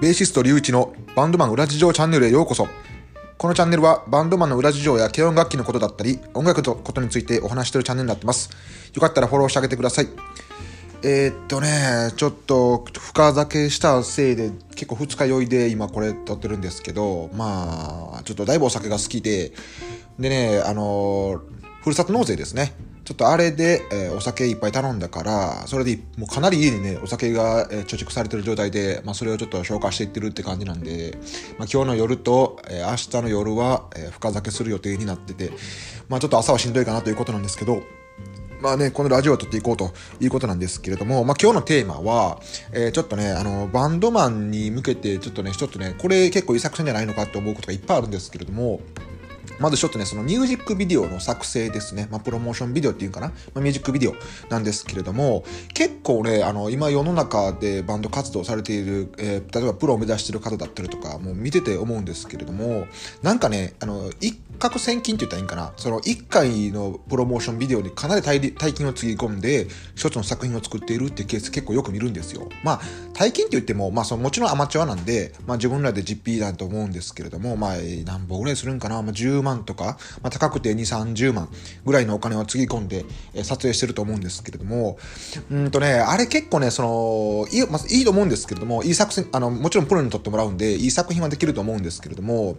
[0.00, 2.68] ベーシスト龍一のバンドマン裏事情チャンネルへようこそ。
[3.36, 8.48] このチャンネルはバンドマンの裏事情や軽音楽器のことだったり、音楽のことについてお話してるチャンネルになってます。
[8.94, 10.08] よかったらフォローしてあげてください。
[11.02, 19.50] えー、っとね、ちょっと深酒したせいで結構二日酔いで今これ撮ってるんですけど、まあ、ちょっとだいぶお酒が好きで、
[20.16, 21.40] でね、あの、
[21.82, 22.72] ふるさと納税ですね。
[23.18, 31.18] とあれで、えー、お酒いっぱい頼んだから、それでもうかなり家にね、お酒が、えー、貯蓄されてる状態で、まあそれをちょっと消化していってるって感じなんで、
[31.58, 35.50] まあ今日の夜と、えー、明日の夜は、え、深酒する予定になってて、
[36.08, 37.82] まあちょっと朝はしんどいかなということなんですけど、
[38.60, 42.40] まあね、このラジオを撮っていこうということなんですけれども、まあ今日のテーマは、
[42.72, 48.80] えー、ちょっとね、あの、バンドマンに向けて、ちょっとね、ちょっとね、これ結構いい作戦じゃないのかって思うことがいっぱいあるんですけれども、
[49.60, 52.08] まずちょっとね、そのミュージックビデオの作成ですね。
[52.10, 53.28] まあ、プロモーションビデオっていうかな。
[53.28, 54.14] まあ、ミュージックビデオ
[54.48, 62.86] なんですけれども、結構ね、あの、今世の中でバンド活動されている、えー、例えばプロを目指している方だったりとか、もう見てて思うんですけれども、
[63.22, 65.72] なんかね、あの、一攫千金って言ったらいいんかな。
[65.76, 72.48] その一回のプロモーションビデオにかなり大金をつぎ込んで、一つの作品を作っているっていうケース結構よく見るんですよ。
[72.64, 72.80] まあ、
[73.14, 79.00] 大金って言っても、まあ、そのもちろんアマチュアなんで、まあ自分らで実費だと思うんですけれども、まあ、何本ぐらいするんかな。
[79.02, 81.48] まあ、10万万とか、まあ、高くて2、30万
[81.84, 83.04] ぐらいのお金をつぎ込んで、
[83.34, 84.98] え、撮影してると思うんですけれども、
[85.50, 92.56] うんとね、あれ結構ね、その、いい、まあ、いいと思うんですけれども、いい作品、あの、もちろんプロに撮ってもらうんで、いい作品はできると思うんですけれども、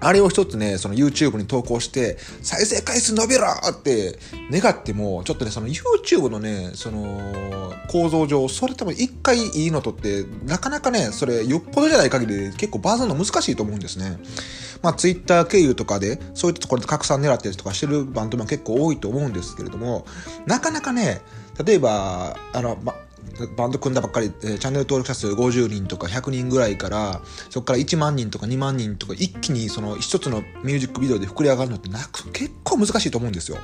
[0.00, 4.18] あれを一つね、その YouTube に投稿して、再生回数伸びろって
[4.50, 14.18] 願っても、ちょっとね、その YouTube のね、その構造上、それ多分一回いいのとって、なかなかね、それよっぽどじゃない限り結構バズるの難しいと思うんですね。
[14.86, 20.06] まあ Twitter 経由とかで、そういったところで拡散狙ったりとかしてるバンドも結構多いと思うんですけれども、
[20.46, 21.22] なかなかね、
[21.64, 22.94] 例えば、あの、ま、
[23.56, 27.20] バンド組んだばっかり、えー、チャンネル登録者数50人とか100人ぐらいから、
[27.50, 33.58] そこから1万人とか2万人とか一気にその一つのミュージックビデオで膨れ上がるのってなく結構難しいと思うんですよ。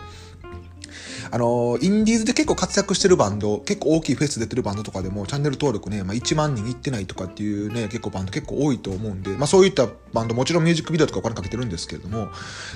[1.32, 12.28] あの、インディーズで結構活躍してるバンド、結構大きいフェス出てるバンドとかでも、チャンネル登録ね、まあ、1万人いってないとかっていうね、結構バンド結構多いと思うんで、まあ、そういったバンド、もちろんミュージックビデオとかお金かけてるんですけれども、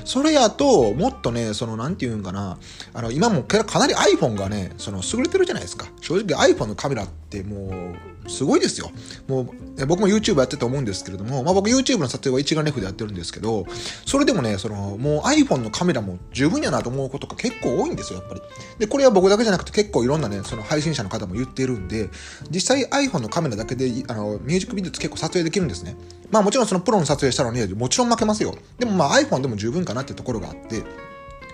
[0.07, 2.59] それやと、もっとね、その、なんていうんかな、
[2.95, 5.87] あの、今もかなり iPhone がね、その、優れてるじゃないですか。
[6.01, 7.95] 正直 iPhone のカメラっても
[8.27, 8.91] う、すごいですよ。
[9.29, 9.43] も
[9.77, 13.67] う、僕も YouTube やってて思うんですけれども、まあ僕 YouTube の撮影は一眼レフでやってるんですけど、
[14.07, 18.43] それでもね、その、もう iPhone のカメラも十分やなと思うことが結構多いんですよ、やっぱり。
[18.79, 22.11] で、これは僕だけじゃなくて結構いろんなね、その配信者の方も言ってるんで、
[22.51, 25.97] 実際 iPhone のカメラだけで、あの、ミュージックビデオって結構撮影できるんですね。
[26.31, 28.55] まあもちろんそのプロの撮影したのに、もちろん負けますよ。
[28.79, 30.83] でもまあ iPhone でも十分かなってところがあって、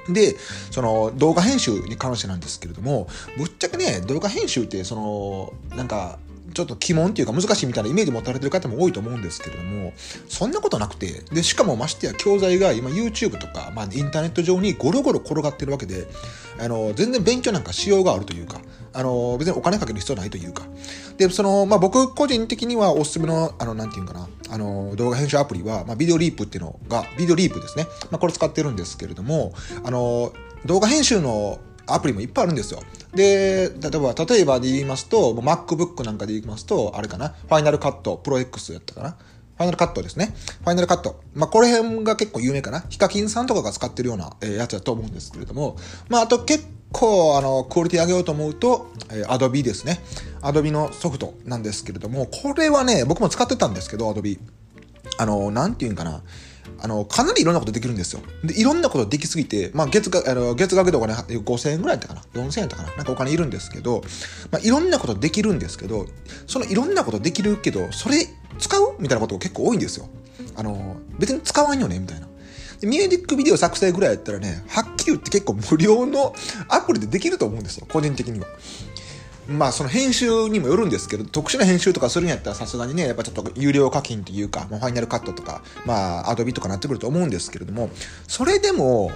[0.08, 0.36] で、
[0.70, 6.18] その動画編集に関してなんですけれども、ぶっちゃけね、動画編集って、その、なんか、
[6.52, 9.92] ちょっと鬼門っていうか難しいみたいなイメージ持たれてる方も多いと思うんですけれども、
[10.28, 16.06] そんなことなくて、で、しかもましてや教材が今 YouTube とか、まあインターネット上にゴロゴロ転がってるわけで、
[16.58, 18.60] あの、全然勉強なんかしようがあるというか、
[18.92, 20.64] あの、別にお金かける必要ないというか。
[21.16, 27.86] で、その、まあ僕個人的にはおすすめの、あの、なんていうかな、あの、動画編集アプリは、まあビデオリープっていうのが、ビデオリープですね。
[28.10, 29.54] まあこれ使ってるんですけれども、
[29.84, 30.32] あの、
[30.66, 32.82] 動画編集のアプリもいっぱいあるんですよ。
[33.14, 39.10] で、例えば、例えばで言いますと、MacBook なんかで言いますと、あれかな、ファイナルカット、プロ X やったかな？
[39.10, 40.34] ファイナルカットですね。
[40.62, 41.20] ファイナルカット。
[41.34, 42.84] まあ、これ辺が結構有名かな？
[42.88, 45.76] ヒカキンさんとかが使ってるような、えー、やつだと思うんですけれども、
[46.08, 50.00] まあ、あと結構、あの、クオリティ上げようと思うと、えー、Adobe ですね。
[50.40, 54.40] Adobe のソフトなんですけれども、これはね、僕も使ってたんですけど、Adobe。
[55.18, 56.22] あの、なんていうんかな？
[56.82, 58.20] あの、かなりいろんなことできるんですよ。
[58.42, 64.02] で、いろんなことできすぎて、まあ、月額、あの、月額でお金5000円ぐらいだったかな ?4000 円だったかななんかお金いるんですけど、
[64.50, 66.06] まあ、いろんなことできるんですけど、
[66.48, 68.26] そのいろんなことできるけど、それ
[68.58, 70.08] 使うみたいなことが結構多いんですよ。
[70.56, 72.26] あの、別に使わんよねみたいな。
[72.82, 76.34] ミュージックビデオ作成ぐらいやったらね、はっきり言って結構無料の
[76.68, 77.86] アプリでできると思うんですよ。
[77.88, 78.46] 個人的には。
[79.48, 87.90] まあその編集にもよるんですけど、特殊な編集とかするんやったらさすがにね、やっぱちょっと有料課金というか、まあ、ファイナルカットとか、まあアドビとかなってくると思うんですけれども、
[88.28, 89.10] それでも、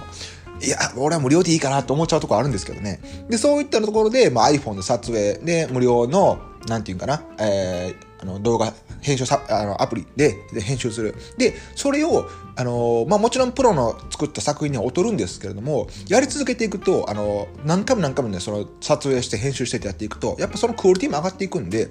[0.61, 2.99] いや、俺は無料でいいかなと思っちゃうとこあるんですけどね。
[3.29, 11.15] で、そういったところで、まあ iPhone の撮影で無料の、なんていうかな、えー、あの動画編集さあのアプリでで編集する。
[11.37, 21.89] で、それを、あのまあ、もちろんプロの作った作品には劣るんですけれども、やり続けていくと、あの何回も何回もね、その撮影して編集しててやっていくと、やっぱそのクオリティも上がっていくんで、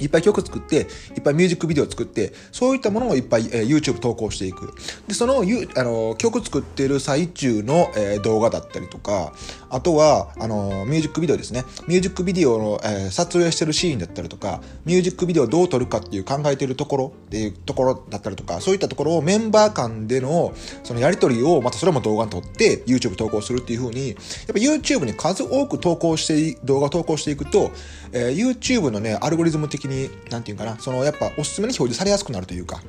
[0.00, 0.86] いっぱい曲作って、
[1.16, 4.72] いっぱいミュージックビデオ作って、そういったものをいっぱい、えー、YouTube 投稿していく。
[5.06, 9.32] で、その、ゆあの、曲作ってる最中の、えー、動画だったりとか、
[9.70, 11.64] あとは、あの、ミュージックビデオですね。
[11.86, 20.52] ミュージックビデオの、えー、撮影してるシーンだったりとか、ミュージックビデオをどう撮るかっていう考えてるところっていうところだったりとか、そういったところをメンバー間での、
[20.84, 24.16] そのやりとりを、またそれも動画に撮って、YouTube 投稿するっていう風に、やっ
[24.46, 27.70] ぱ YouTube に数多く投稿して、動画投稿していくと、
[28.12, 32.80] えー、YouTube のね、アルゴリズム的に、なんていうかな、そのやっぱおすすめに表示されやすくなるというか、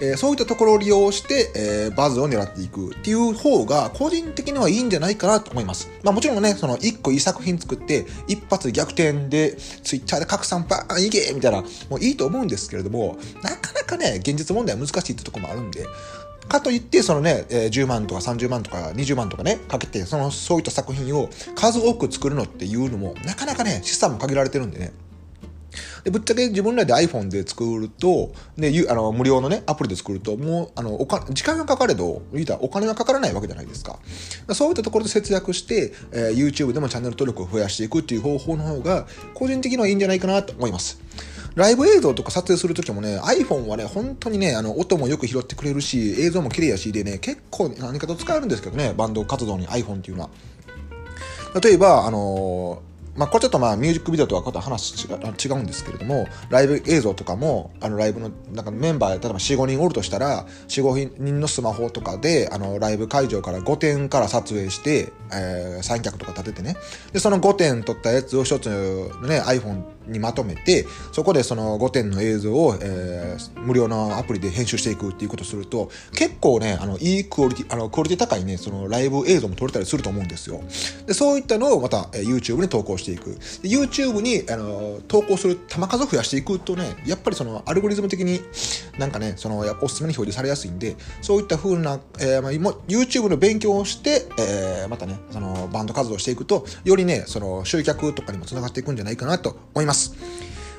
[0.00, 5.90] えー、そういったところを利用して、えー、バズを狙っていくっていう方が、個人的にはいいんじゃないかなと思います。
[6.02, 15.86] まあもちろんね、その一個いい作品作って、一発逆転で、Twitter で拡散バーンいけみたいな、もういいと思うんですけれども、なかなかね、現実問題は難しいってとこもあるんで、
[16.48, 24.92] かといって、そのね、え10万とか30万とか20万とかね、かけて、その、そういった作品を数多く作るのっていうのも、なかなかね、資産も限られてるんでね、
[26.08, 33.98] でぶっちゃけ自分らで iPhone で作ると、で、あの無料のね、アプリで作ると、もう、あの、おか時間がかかれど、言たらお金がかからないわけじゃないですか。
[34.54, 40.98] そういったところで節約して、えー、YouTube でもチャンネル登録を増やしていくっていう方法の方が、個人的にはいいんじゃないかなと思います。
[41.54, 50.30] ライブ映像とか撮影するときもね、iPhone はね、本当にね、あの、音もよく拾ってくれるし、映像も綺麗やし、でね、結構何かと使えるんですけどね、バンド活動に iPhone っていうのは。
[51.60, 52.82] 例えば、あの
[53.18, 66.76] まあ、これちょっとまあミュージックビデオとはこと話違違うんですけれども、ライブ映像とかも、あのライブの、なんかメンバー、例えば4、5人おるとしたら、4、5人のスマホとかで、あの、ライブ会場から5点から撮影して、えー、三脚とか立ててね。
[67.12, 80.60] で、その5点撮ったやつを一つね、iPhone にまとめて、そこでその5点の映像を、えー、無料のアプリで編集していくっていうことをすると、結構ね、あの、いいクオリティ、あの、クオリティ高いね、そのライブ映像も撮れたりすると思うんですよ。
[81.06, 83.30] で、そういったのをまた、えー、YouTube に投稿していく。
[83.62, 88.40] YouTube に、あの、投稿する球数を増やしていくとね、やっぱりその、アルゴリズム的に
[88.98, 99.97] なんかね、その、おすすめに表示されやすいんで、そういった風な、えー、まあ、YouTube の勉強をして、えー、またね、その、バンド活動していくと、よりね、その、集客とかにも繋がっていくんじゃないかなと思います。。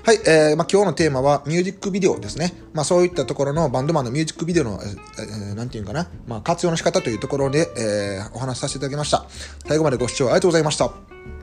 [0.03, 2.53] はい、えー、まあ、今日のテーマはミュージックビデオですね。
[2.73, 9.25] まあ、そういったところのバンドマンのミュージックビデオの、えー、なんていうんかな、まあ、活用の仕方というところで、えー、お話しさせていただきました。
[9.67, 11.38] 最後までご視聴ありがとうございました。